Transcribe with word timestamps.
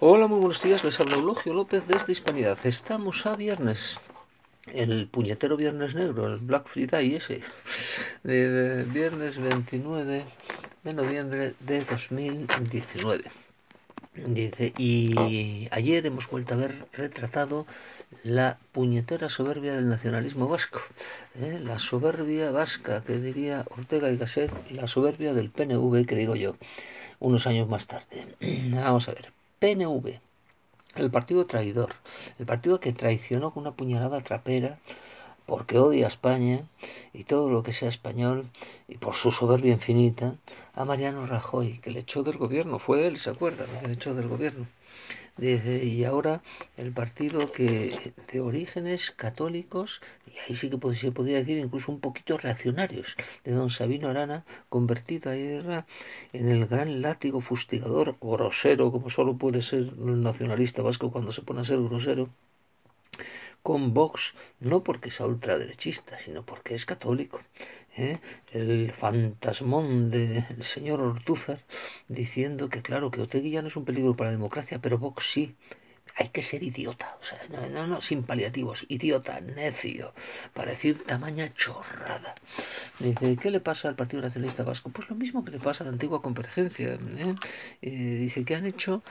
Hola, 0.00 0.28
muy 0.28 0.38
buenos 0.38 0.62
días. 0.62 0.84
Les 0.84 1.00
habla 1.00 1.16
Eulogio 1.16 1.52
López 1.52 1.88
desde 1.88 2.12
Hispanidad. 2.12 2.56
Estamos 2.62 3.26
a 3.26 3.34
viernes. 3.34 3.98
El 4.72 5.08
puñetero 5.08 5.56
viernes 5.56 5.96
negro, 5.96 6.32
el 6.32 6.38
Black 6.38 6.68
Friday 6.68 7.16
ese. 7.16 7.40
De, 8.22 8.84
viernes 8.84 9.38
29 9.38 10.24
de 10.84 10.94
noviembre 10.94 11.54
de 11.58 11.82
2019. 11.82 13.24
Dice, 14.14 14.72
y 14.78 15.66
ayer 15.72 16.06
hemos 16.06 16.30
vuelto 16.30 16.54
a 16.54 16.58
ver 16.58 16.86
retratado 16.92 17.66
la 18.22 18.58
puñetera 18.70 19.28
soberbia 19.28 19.74
del 19.74 19.88
nacionalismo 19.88 20.46
vasco, 20.46 20.80
¿eh? 21.40 21.58
la 21.60 21.80
soberbia 21.80 22.52
vasca 22.52 23.02
que 23.02 23.18
diría 23.18 23.64
Ortega 23.70 24.12
y 24.12 24.16
Gasset, 24.16 24.52
la 24.70 24.86
soberbia 24.86 25.34
del 25.34 25.50
PNV 25.50 26.06
que 26.06 26.14
digo 26.14 26.36
yo, 26.36 26.56
unos 27.18 27.48
años 27.48 27.68
más 27.68 27.88
tarde. 27.88 28.36
Vamos 28.70 29.08
a 29.08 29.12
ver, 29.12 29.32
PNV, 29.58 30.20
el 30.96 31.10
partido 31.10 31.46
traidor, 31.46 31.94
el 32.38 32.46
partido 32.46 32.78
que 32.80 32.92
traicionó 32.92 33.52
con 33.52 33.62
una 33.62 33.72
puñalada 33.72 34.20
trapera 34.20 34.78
porque 35.46 35.78
odia 35.78 36.06
a 36.06 36.08
España 36.08 36.62
y 37.12 37.24
todo 37.24 37.50
lo 37.50 37.62
que 37.62 37.72
sea 37.72 37.88
español 37.88 38.50
y 38.86 38.98
por 38.98 39.14
su 39.14 39.32
soberbia 39.32 39.72
infinita 39.72 40.36
a 40.74 40.84
Mariano 40.84 41.26
Rajoy, 41.26 41.78
que 41.78 41.90
le 41.90 42.00
echó 42.00 42.22
del 42.22 42.36
gobierno, 42.36 42.78
fue 42.78 43.06
él, 43.06 43.18
¿se 43.18 43.30
acuerdan? 43.30 43.66
Que 43.80 43.88
le 43.88 43.94
echó 43.94 44.14
del 44.14 44.28
gobierno 44.28 44.66
y 45.40 46.04
ahora 46.04 46.42
el 46.76 46.92
partido 46.92 47.52
que 47.52 48.12
de 48.32 48.40
orígenes 48.40 49.10
católicos, 49.10 50.00
y 50.26 50.38
ahí 50.38 50.56
sí 50.56 50.70
que 50.70 50.94
se 50.94 51.12
podría 51.12 51.36
decir 51.38 51.58
incluso 51.58 51.92
un 51.92 52.00
poquito 52.00 52.36
reaccionarios, 52.38 53.16
de 53.44 53.52
don 53.52 53.70
Sabino 53.70 54.08
Arana, 54.08 54.44
convertido 54.68 55.30
ayer 55.30 55.84
en 56.32 56.48
el 56.48 56.66
gran 56.66 57.02
látigo 57.02 57.40
fustigador, 57.40 58.16
grosero, 58.20 58.90
como 58.92 59.10
solo 59.10 59.36
puede 59.36 59.62
ser 59.62 59.94
un 59.98 60.22
nacionalista 60.22 60.82
vasco 60.82 61.10
cuando 61.10 61.32
se 61.32 61.42
pone 61.42 61.60
a 61.60 61.64
ser 61.64 61.80
grosero, 61.80 62.30
con 63.68 63.92
Vox, 63.92 64.32
no 64.60 64.82
porque 64.82 65.10
sea 65.10 65.26
ultraderechista, 65.26 66.18
sino 66.18 66.42
porque 66.42 66.74
es 66.74 66.86
católico. 66.86 67.42
¿eh? 67.98 68.18
El 68.50 68.92
fantasmón 68.92 70.08
del 70.08 70.62
señor 70.62 71.02
Ortúzar 71.02 71.60
diciendo 72.08 72.70
que, 72.70 72.80
claro, 72.80 73.10
que 73.10 73.20
Otegui 73.20 73.50
ya 73.50 73.60
no 73.60 73.68
es 73.68 73.76
un 73.76 73.84
peligro 73.84 74.16
para 74.16 74.30
la 74.30 74.38
democracia, 74.38 74.78
pero 74.80 74.96
Vox 74.96 75.30
sí 75.30 75.54
hay 76.18 76.30
que 76.30 76.42
ser 76.42 76.64
idiota, 76.64 77.16
o 77.20 77.24
sea, 77.24 77.38
no, 77.70 77.86
no, 77.86 78.02
sin 78.02 78.24
paliativos, 78.24 78.84
idiota, 78.88 79.40
necio, 79.40 80.12
para 80.52 80.72
decir 80.72 81.04
tamaña 81.04 81.54
chorrada. 81.54 82.34
Dice, 82.98 83.36
¿qué 83.36 83.52
le 83.52 83.60
pasa 83.60 83.88
al 83.88 83.94
Partido 83.94 84.22
Nacionalista 84.22 84.64
Vasco? 84.64 84.90
Pues 84.90 85.08
lo 85.08 85.14
mismo 85.14 85.44
que 85.44 85.52
le 85.52 85.60
pasa 85.60 85.84
a 85.84 85.86
la 85.86 85.92
antigua 85.92 86.20
convergencia. 86.20 86.94
¿eh? 86.94 87.34
Eh, 87.82 87.90
dice 87.90 88.44
que 88.44 88.56
han 88.56 88.66
hecho, 88.66 89.04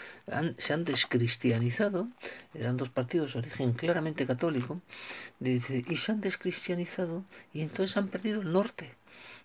se 0.58 0.74
han 0.74 0.84
descristianizado, 0.84 2.10
eran 2.54 2.76
dos 2.76 2.90
partidos 2.90 3.34
de 3.34 3.40
origen 3.40 3.72
claramente 3.72 4.28
católico, 4.28 4.82
dice, 5.40 5.86
y 5.88 5.96
se 5.96 6.12
han 6.12 6.20
descristianizado 6.20 7.24
y 7.54 7.62
entonces 7.62 7.96
han 7.96 8.10
perdido 8.10 8.42
el 8.42 8.52
norte. 8.52 8.96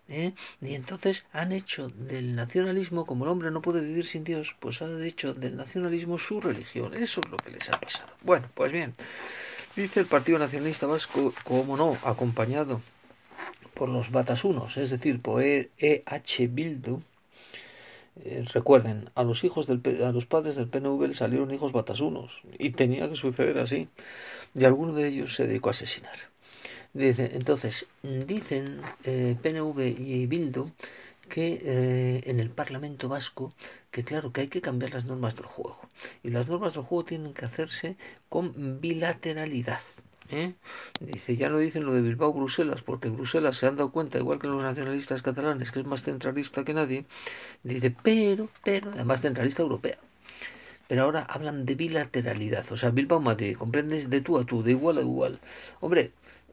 ¿Eh? 0.09 0.33
Y 0.61 0.75
entonces 0.75 1.25
han 1.33 1.53
hecho 1.53 1.89
del 1.89 2.35
nacionalismo, 2.35 3.07
como 3.07 3.25
el 3.25 3.31
hombre 3.31 3.51
no 3.51 3.63
puede 3.63 3.81
vivir 3.81 4.07
sin 4.07 4.25
Dios, 4.25 4.55
pues 4.61 4.83
ha 4.83 5.05
hecho 5.05 5.35
del 5.35 5.57
nacionalismo 5.57 6.19
su 6.19 6.41
religión. 6.41 6.95
Eso 6.95 7.21
es 7.21 7.31
lo 7.31 7.37
que 7.37 7.51
les 7.51 7.69
ha 7.71 7.81
pasado. 7.81 8.11
Bueno, 8.23 8.49
pues 8.55 8.73
bien, 8.73 8.93
dice 9.77 10.01
el 10.01 10.07
Partido 10.07 10.39
Nacionalista 10.39 10.87
Vasco, 10.87 11.33
como 11.45 11.77
no, 11.77 11.97
acompañado 12.05 12.83
por 13.75 13.89
los 13.89 14.11
batasunos, 14.11 14.77
es 14.77 14.91
decir, 14.91 15.21
por 15.21 15.43
E.H. 15.43 16.47
Bildu, 16.49 17.01
eh, 18.25 18.45
recuerden, 18.53 19.11
a 19.15 19.23
los 19.23 19.43
hijos 19.43 19.67
del 19.67 19.81
a 20.05 20.13
los 20.13 20.27
padres 20.27 20.57
del 20.57 20.69
PNV 20.69 21.09
le 21.09 21.15
salieron 21.15 21.51
hijos 21.51 21.73
batasunos 21.73 22.43
y 22.59 22.71
tenía 22.71 23.09
que 23.09 23.17
suceder 23.17 23.59
así. 23.59 23.89
Y 24.55 24.65
alguno 24.65 24.93
de 24.93 25.09
ellos 25.09 25.35
se 25.35 25.47
dedicó 25.47 25.71
a 25.71 25.73
asesinar. 25.73 26.32
Dice, 26.95 27.31
entonces, 27.35 27.87
dicen 28.03 28.81
eh, 29.05 29.37
PNV 29.43 29.81
y 29.99 30.27
Bildu 30.27 30.71
que 31.29 31.63
eh, 31.65 32.23
en 32.27 32.41
el 32.41 32.51
Parlamento 32.51 33.09
Vasco, 33.09 33.55
que 33.91 34.05
claro, 34.05 34.33
que 34.33 34.43
hay 34.43 34.49
que 34.49 34.61
cambiar 34.61 34.93
las 34.93 35.07
normas 35.07 35.35
del 35.35 35.47
juego. 35.47 35.89
Y 36.23 36.29
las 36.29 36.49
normas 36.49 36.75
del 36.75 36.83
juego 36.83 37.05
tienen 37.05 37.33
que 37.33 37.47
hacerse 37.47 37.97
con 38.29 38.81
bilateralidad. 38.83 39.81
¿eh? 40.31 40.53
Dice, 41.01 41.37
ya 41.37 41.49
no 41.49 41.57
dicen 41.59 41.85
lo 41.85 41.95
de 41.95 42.03
Bilbao-Bruselas, 42.03 42.83
porque 42.83 43.09
Bruselas 43.09 43.57
se 43.57 43.67
han 43.67 43.77
dado 43.77 43.93
cuenta, 43.93 44.19
igual 44.19 44.39
que 44.39 44.47
los 44.47 44.63
nacionalistas 44.63 45.23
catalanes, 45.23 45.71
que 45.71 45.81
es 45.81 45.87
más 45.87 46.03
centralista 46.03 46.65
que 46.65 46.75
nadie. 46.75 47.07
Dice, 47.63 47.95
pero, 48.03 48.51
pero, 48.63 48.91
además 48.91 49.23
centralista 49.23 49.63
europea. 49.63 49.97
Pero 50.87 51.05
ahora 51.05 51.23
hablan 51.23 51.65
de 51.65 51.75
bilateralidad, 51.75 52.71
o 52.71 52.77
sea, 52.77 52.91
Bilbao-Madrid, 52.91 53.57
comprendes 53.57 54.11
de 54.11 54.21
tú 54.21 54.39
a 54.39 54.45
tú, 54.45 54.63
de 54.63 54.73
igual 54.73 54.99
a 54.99 55.01
igual. 55.01 55.41
Hombre, 55.81 56.13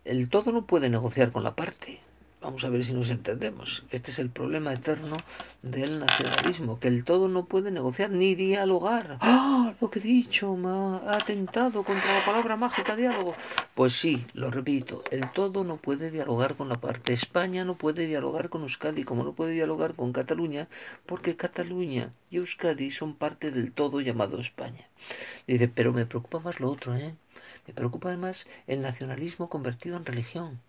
el 0.10 0.28
todo 0.28 0.52
no 0.52 0.66
puede 0.66 0.90
negociar 0.90 1.32
con 1.32 1.44
la 1.44 1.56
parte. 1.56 2.00
Vamos 2.42 2.64
a 2.64 2.70
ver 2.70 2.86
si 2.86 2.94
nos 2.94 3.10
entendemos. 3.10 3.84
Este 3.92 4.12
es 4.12 4.18
el 4.18 4.30
problema 4.30 4.72
eterno 4.72 5.18
del 5.62 6.00
nacionalismo, 6.00 6.80
que 6.80 6.88
el 6.88 7.04
todo 7.04 7.28
no 7.28 7.46
puede 7.46 7.70
negociar 7.70 8.12
ni 8.12 8.34
dialogar. 8.34 9.18
¡Ah! 9.20 9.74
Lo 9.82 9.90
que 9.90 10.00
he 10.00 10.02
dicho 10.02 10.58
ha 10.66 11.16
atentado 11.16 11.84
contra 11.84 12.18
la 12.18 12.26
palabra 12.26 12.56
mágica 12.56 12.96
diálogo. 12.96 13.36
Pues 13.76 13.94
sí, 13.94 14.26
lo 14.34 14.50
repito, 14.52 15.04
el 15.12 15.32
todo 15.32 15.66
no 15.66 15.78
puede 15.78 16.12
dialogar 16.12 16.56
con 16.56 16.70
la 16.70 16.80
parte. 16.80 17.12
España 17.12 17.66
no 17.66 17.76
puede 17.76 18.08
dialogar 18.08 18.50
con 18.50 18.62
Euskadi, 18.62 19.04
como 19.04 19.24
no 19.24 19.34
puede 19.34 19.52
dialogar 19.52 19.94
con 19.94 20.14
Cataluña, 20.14 20.70
porque 21.06 21.36
Cataluña 21.36 22.14
y 22.32 22.38
Euskadi 22.38 22.90
son 22.90 23.16
parte 23.16 23.52
del 23.52 23.74
todo 23.74 24.00
llamado 24.00 24.40
España. 24.40 24.88
Dice, 25.46 25.68
pero 25.68 25.92
me 25.92 26.06
preocupa 26.06 26.40
más 26.40 26.60
lo 26.60 26.72
otro, 26.72 26.96
¿eh? 26.96 27.16
Me 27.68 27.74
preocupa 27.74 28.10
además 28.10 28.48
el 28.68 28.82
nacionalismo 28.82 29.50
convertido 29.50 29.98
en 29.98 30.06
religión. 30.06 30.62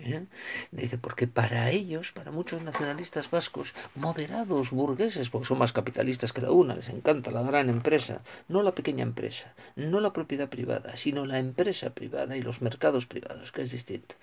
¿eh? 0.00 0.26
Dice, 0.70 0.98
porque 0.98 1.26
para 1.26 1.70
ellos, 1.70 2.12
para 2.12 2.30
muchos 2.30 2.62
nacionalistas 2.62 3.30
vascos, 3.30 3.74
moderados, 3.94 4.70
burgueses, 4.70 5.30
porque 5.30 5.48
son 5.48 5.58
más 5.58 5.72
capitalistas 5.72 6.32
que 6.32 6.40
la 6.40 6.50
una, 6.50 6.74
les 6.74 6.88
encanta 6.88 7.30
la 7.30 7.42
gran 7.42 7.68
empresa, 7.68 8.22
no 8.48 8.62
la 8.62 8.74
pequeña 8.74 9.02
empresa, 9.02 9.54
no 9.76 10.00
la 10.00 10.12
propiedad 10.12 10.48
privada, 10.48 10.96
sino 10.96 11.26
la 11.26 11.38
empresa 11.38 11.90
privada 11.90 12.36
y 12.36 12.42
los 12.42 12.62
mercados 12.62 13.06
privados, 13.06 13.52
que 13.52 13.62
es 13.62 13.72
distinto. 13.72 14.14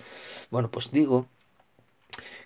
Bueno, 0.50 0.70
pues 0.72 0.92
digo 0.92 1.28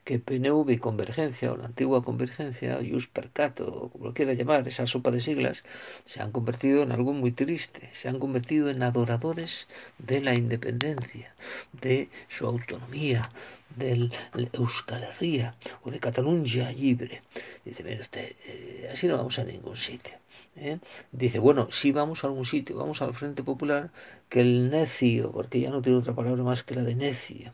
que 0.09 0.17
PNV 0.17 0.71
y 0.71 0.79
Convergencia, 0.79 1.51
o 1.51 1.55
la 1.55 1.67
antigua 1.67 2.03
Convergencia, 2.03 2.79
Jus 2.81 3.05
Percato, 3.05 3.65
o 3.67 3.89
como 3.91 4.05
lo 4.05 4.13
quiera 4.15 4.33
llamar, 4.33 4.67
esa 4.67 4.87
sopa 4.87 5.11
de 5.11 5.21
siglas, 5.21 5.63
se 6.07 6.19
han 6.19 6.31
convertido 6.31 6.81
en 6.81 6.91
algo 6.91 7.13
muy 7.13 7.31
triste, 7.31 7.91
se 7.93 8.09
han 8.09 8.17
convertido 8.17 8.71
en 8.71 8.81
adoradores 8.81 9.67
de 9.99 10.19
la 10.21 10.33
independencia, 10.33 11.35
de 11.79 12.09
su 12.27 12.47
autonomía, 12.47 13.29
del 13.75 14.11
Euskal 14.53 15.03
Herria 15.03 15.53
o 15.83 15.91
de 15.91 15.99
Cataluña 15.99 16.71
libre. 16.71 17.21
Dice, 17.63 17.83
mira 17.83 18.01
usted, 18.01 18.35
eh, 18.47 18.89
así 18.91 19.05
no 19.05 19.15
vamos 19.15 19.37
a 19.37 19.43
ningún 19.43 19.77
sitio. 19.77 20.15
¿Eh? 20.55 20.79
Dice, 21.11 21.39
bueno, 21.39 21.69
si 21.71 21.91
vamos 21.91 22.23
a 22.23 22.27
algún 22.27 22.45
sitio, 22.45 22.77
vamos 22.77 23.01
al 23.01 23.13
Frente 23.13 23.43
Popular, 23.43 23.91
que 24.27 24.41
el 24.41 24.69
necio, 24.69 25.31
porque 25.31 25.59
ya 25.59 25.71
no 25.71 25.81
tiene 25.81 25.97
otra 25.97 26.13
palabra 26.13 26.43
más 26.43 26.63
que 26.63 26.75
la 26.75 26.83
de 26.83 26.95
necio, 26.95 27.53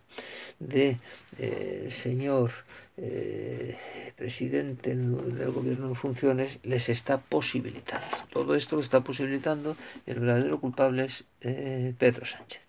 de 0.60 0.98
eh, 1.38 1.88
señor 1.90 2.52
eh, 2.98 3.78
presidente 4.16 4.96
del 4.96 5.52
gobierno 5.52 5.88
en 5.88 5.96
funciones, 5.96 6.60
les 6.64 6.90
está 6.90 7.20
posibilitando. 7.20 8.08
Todo 8.32 8.56
esto 8.56 8.80
está 8.80 9.04
posibilitando, 9.04 9.76
el 10.06 10.20
verdadero 10.20 10.60
culpable 10.60 11.06
es 11.06 11.26
Pedro 11.40 12.26
Sánchez. 12.26 12.66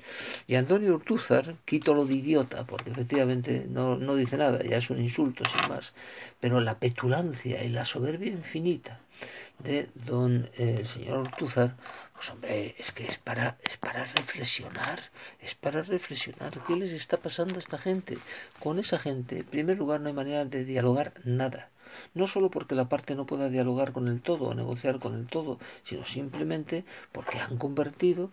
Y 0.46 0.56
Antonio 0.56 0.94
Urtúzar, 0.94 1.56
quito 1.64 1.94
lo 1.94 2.04
de 2.04 2.14
idiota, 2.14 2.66
porque 2.66 2.90
efectivamente 2.90 3.66
no, 3.68 3.96
no 3.96 4.14
dice 4.14 4.36
nada, 4.36 4.62
ya 4.62 4.76
es 4.76 4.90
un 4.90 5.00
insulto 5.00 5.44
sin 5.46 5.68
más, 5.68 5.94
pero 6.40 6.60
la 6.60 6.78
petulancia 6.78 7.64
y 7.64 7.70
la 7.70 7.84
soberbia 7.84 8.32
infinita 8.32 9.00
de 9.58 9.88
don 9.94 10.50
eh, 10.54 10.78
el 10.80 10.86
señor 10.86 11.18
Ortúzar, 11.18 11.76
pues 12.14 12.30
hombre, 12.30 12.74
es 12.78 12.92
que 12.92 13.06
es 13.06 13.18
para, 13.18 13.56
es 13.62 13.76
para 13.76 14.04
reflexionar, 14.04 15.00
es 15.40 15.54
para 15.54 15.82
reflexionar 15.82 16.52
qué 16.66 16.76
les 16.76 16.92
está 16.92 17.16
pasando 17.16 17.56
a 17.56 17.58
esta 17.58 17.78
gente. 17.78 18.16
Con 18.60 18.78
esa 18.78 18.98
gente, 18.98 19.38
en 19.38 19.44
primer 19.44 19.76
lugar, 19.76 20.00
no 20.00 20.08
hay 20.08 20.14
manera 20.14 20.44
de 20.44 20.64
dialogar 20.64 21.14
nada 21.24 21.70
no 22.14 22.26
solo 22.26 22.50
porque 22.50 22.74
la 22.74 22.88
parte 22.88 23.14
no 23.14 23.26
pueda 23.26 23.48
dialogar 23.48 23.92
con 23.92 24.08
el 24.08 24.20
todo 24.20 24.46
o 24.46 24.54
negociar 24.54 24.98
con 24.98 25.14
el 25.14 25.26
todo, 25.26 25.58
sino 25.84 26.04
simplemente 26.04 26.84
porque 27.12 27.38
han 27.38 27.58
convertido 27.58 28.30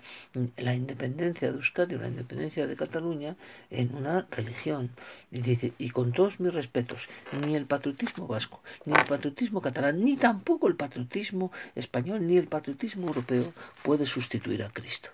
la 0.57 0.73
independencia 0.73 1.51
de 1.51 1.57
Euskadi 1.57 1.95
o 1.95 1.99
la 1.99 2.07
independencia 2.07 2.67
de 2.67 2.75
Cataluña 2.75 3.35
en 3.69 3.95
una 3.95 4.27
religión. 4.31 4.91
Y 5.31 5.41
dice, 5.41 5.73
y 5.77 5.89
con 5.89 6.11
todos 6.11 6.39
mis 6.39 6.53
respetos, 6.53 7.09
ni 7.41 7.55
el 7.55 7.65
patriotismo 7.65 8.27
vasco, 8.27 8.61
ni 8.85 8.93
el 8.93 9.05
patriotismo 9.05 9.61
catalán, 9.61 10.03
ni 10.03 10.17
tampoco 10.17 10.67
el 10.67 10.75
patriotismo 10.75 11.51
español, 11.75 12.25
ni 12.27 12.37
el 12.37 12.47
patriotismo 12.47 13.07
europeo 13.07 13.53
puede 13.83 14.05
sustituir 14.05 14.63
a 14.63 14.69
Cristo. 14.69 15.09